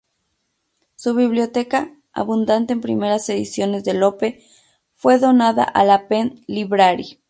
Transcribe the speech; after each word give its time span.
Su 0.95 1.13
Biblioteca, 1.13 1.93
abundante 2.11 2.73
en 2.73 2.81
primeras 2.81 3.29
ediciones 3.29 3.83
de 3.83 3.93
Lope, 3.93 4.43
fue 4.95 5.19
donada 5.19 5.63
a 5.63 5.83
la 5.85 6.07
Penn 6.07 6.43
Library. 6.47 7.19